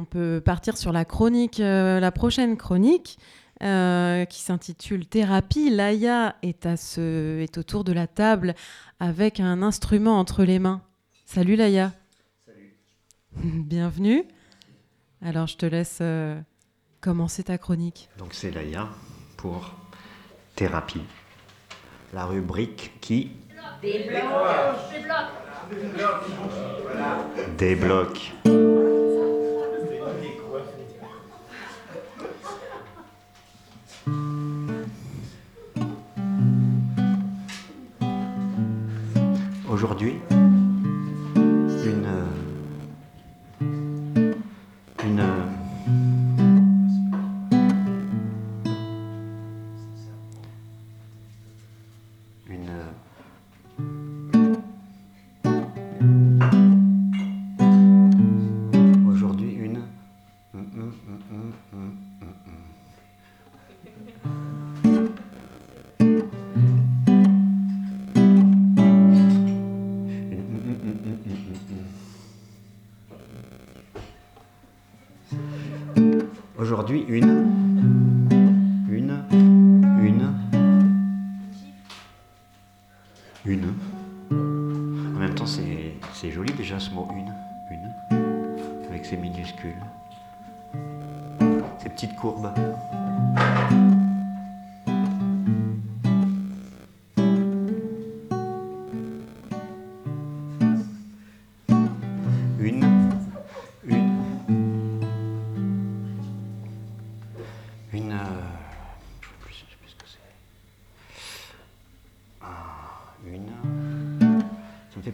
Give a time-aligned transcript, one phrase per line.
[0.00, 3.18] on peut partir sur la chronique, la prochaine chronique.
[3.60, 5.70] qui s'intitule Thérapie.
[5.70, 8.54] Laïa est, à ce, est autour de la table
[8.98, 10.80] avec un instrument entre les mains.
[11.26, 11.92] Salut Laïa.
[12.46, 12.74] Salut.
[13.66, 14.24] Bienvenue.
[15.22, 16.02] Alors je te laisse
[17.00, 18.08] commencer ta chronique.
[18.18, 18.88] Donc c'est Laïa
[19.36, 19.74] pour
[20.56, 21.02] thérapie.
[22.14, 23.32] La rubrique qui
[23.82, 24.30] débloque.
[27.58, 28.32] Débloque.
[28.44, 28.59] Aujourd'hui,
[41.84, 42.49] 晕了。
[76.90, 77.22] Une, une,
[78.90, 79.24] une,
[83.44, 83.74] une.
[84.32, 87.32] En même temps, c'est joli déjà ce mot une,
[87.70, 87.92] une,
[88.88, 89.70] avec ses minuscules,
[91.78, 92.52] ces petites courbes.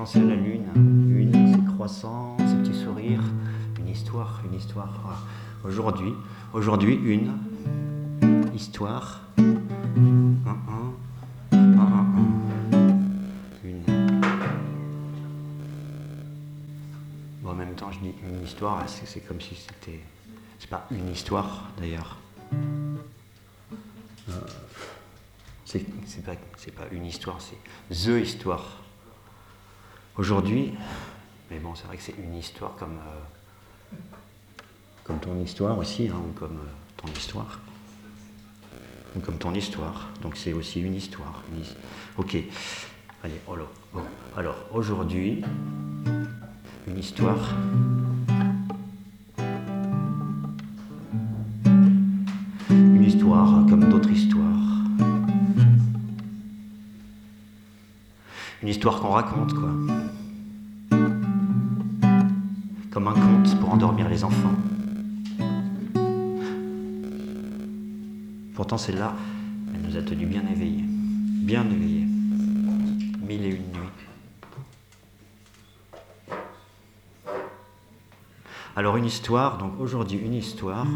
[0.00, 3.22] Penser à la lune, une, ses croissants, ses petits sourires,
[3.78, 5.26] une histoire, une histoire.
[5.62, 6.14] Aujourd'hui,
[6.54, 7.32] aujourd'hui, une
[8.54, 9.20] histoire.
[9.36, 9.44] Un,
[10.46, 10.94] un,
[13.62, 13.84] une.
[17.44, 20.00] en même temps, je dis une histoire, c'est comme si c'était.
[20.58, 22.16] C'est pas une histoire d'ailleurs.
[25.64, 27.56] C'est pas, pas une histoire, c'est
[27.94, 28.82] THE histoire.
[30.16, 30.74] Aujourd'hui,
[31.50, 33.96] mais bon, c'est vrai que c'est une histoire comme, euh,
[35.04, 37.60] comme ton histoire aussi, hein, ou comme euh, ton histoire.
[39.16, 40.08] Ou comme ton histoire.
[40.22, 41.42] Donc c'est aussi une histoire.
[42.16, 42.36] Ok.
[43.22, 43.70] Allez, alors,
[44.36, 45.42] alors aujourd'hui,
[46.86, 47.54] une histoire.
[58.70, 59.70] Histoire qu'on raconte, quoi.
[62.90, 64.54] comme un conte pour endormir les enfants.
[68.54, 69.14] Pourtant, celle-là,
[69.74, 72.06] elle nous a tenus bien éveillés, bien éveillés.
[73.26, 73.80] Mille et une nuits.
[78.76, 80.86] Alors une histoire, donc aujourd'hui une histoire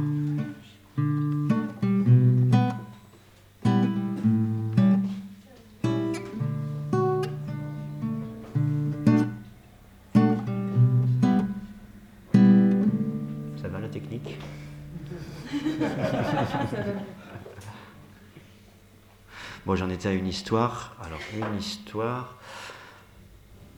[19.66, 20.96] bon, j'en étais à une histoire.
[21.04, 22.36] Alors, une histoire.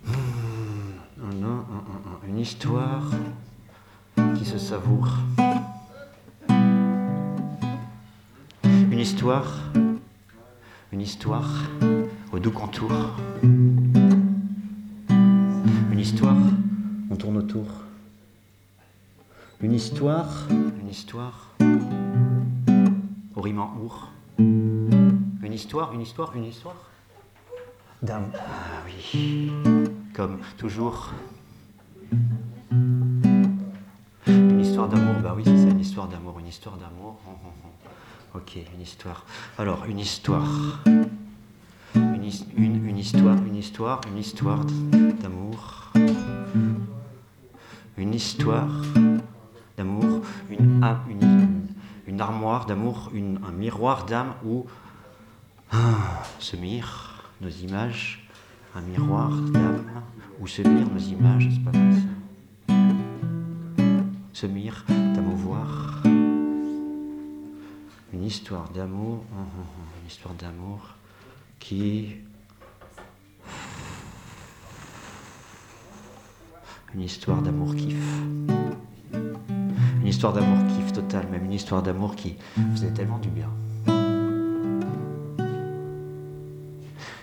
[0.04, 0.12] Hmm,
[2.28, 3.10] une histoire
[4.36, 5.08] qui se savoure.
[8.64, 9.58] Une histoire.
[10.92, 11.50] Une histoire
[12.32, 12.92] au doux contour.
[15.10, 16.36] Une histoire,
[17.10, 17.66] on tourne autour.
[19.60, 21.54] Une histoire, une histoire,
[23.34, 24.12] au riment our.
[25.46, 26.74] Une histoire, une histoire, une histoire.
[28.02, 28.32] Dame.
[28.34, 29.52] Ah oui.
[30.12, 31.12] Comme toujours.
[34.26, 37.20] Une histoire d'amour, bah oui, c'est ça, une histoire d'amour, une histoire d'amour.
[38.34, 39.24] Ok, une histoire.
[39.56, 40.82] Alors, une histoire.
[41.94, 45.92] Une, une, une histoire, une histoire, une histoire d'amour.
[47.96, 48.82] Une histoire
[49.76, 51.68] d'amour, une, une,
[52.08, 54.66] une, armoire d'amour, un miroir d'âme où
[55.72, 56.56] ah, se
[57.40, 58.28] nos images,
[58.74, 59.84] un miroir d'âme
[60.40, 62.74] où se mirent nos images, c'est pas mal ça.
[64.32, 66.02] Se mirent d'amouvoir.
[68.12, 69.66] Une histoire d'amour, hum, hum,
[70.02, 70.94] une histoire d'amour
[71.58, 72.16] qui
[76.94, 78.22] une histoire d'amour kiff
[80.00, 82.36] Une histoire d'amour kiff total, même une histoire d'amour qui
[82.72, 83.50] faisait tellement du bien.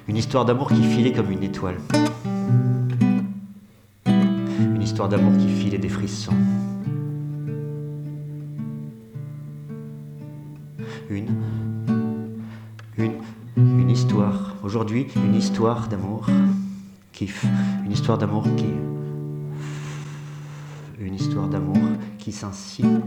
[0.08, 1.78] Une histoire d'amour qui filait comme une étoile.
[4.06, 6.34] Une histoire d'amour qui filait des frissons.
[11.10, 11.28] Une,
[12.98, 13.14] une,
[13.56, 14.56] une histoire.
[14.62, 16.28] Aujourd'hui, une histoire d'amour
[17.14, 17.46] kiff.
[17.86, 18.66] Une histoire d'amour qui.
[21.00, 21.78] Une histoire d'amour
[22.18, 23.00] qui s'insinue.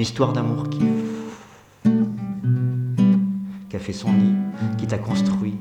[0.00, 0.80] Une histoire d'amour qui.
[3.74, 4.32] A fait son nid,
[4.78, 5.58] qui t'a construit.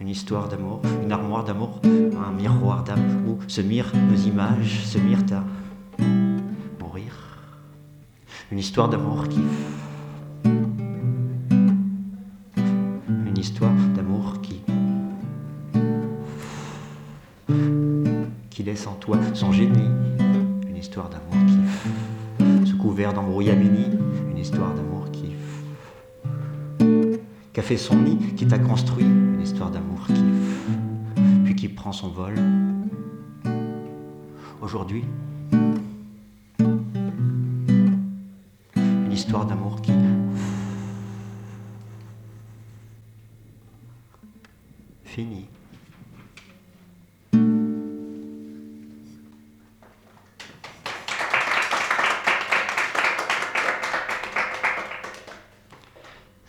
[0.00, 4.98] Une histoire d'amour, une armoire d'amour, un miroir d'âme où se mirent nos images, se
[4.98, 5.42] mirent à
[6.80, 7.12] mourir.
[8.52, 9.40] Une histoire d'amour qui.
[13.26, 14.62] Une histoire d'amour qui.
[18.50, 20.13] qui laisse en toi son génie.
[20.84, 22.68] Une histoire d'amour qui.
[22.68, 23.86] sous couvert d'embrouillamini.
[24.30, 25.34] Une histoire d'amour qui.
[27.54, 29.06] qui a fait son nid, qui t'a construit.
[29.06, 30.22] Une histoire d'amour qui.
[31.46, 32.34] puis qui prend son vol.
[34.60, 35.06] Aujourd'hui,
[38.76, 39.92] une histoire d'amour qui.
[45.04, 45.46] Fini.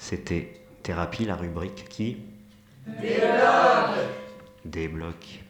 [0.08, 0.54] C'était
[0.84, 2.18] Thérapie, la rubrique qui
[4.64, 5.44] Débloque.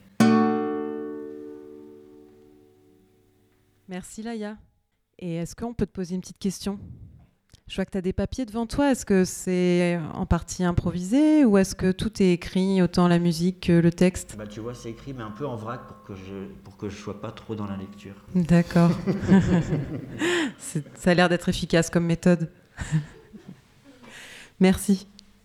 [3.90, 4.56] Merci Laïa.
[5.20, 6.80] Et est-ce qu'on peut te poser une petite question?
[7.68, 8.92] Je vois que tu as des papiers devant toi.
[8.92, 13.68] Est-ce que c'est en partie improvisé ou est-ce que tout est écrit, autant la musique
[13.68, 14.38] que le texte?
[14.38, 16.88] Bah tu vois, c'est écrit mais un peu en vrac pour que je pour que
[16.88, 18.16] je sois pas trop dans la lecture.
[18.34, 18.92] D'accord.
[20.96, 22.50] Ça a l'air d'être efficace comme méthode.
[24.60, 25.08] Merci.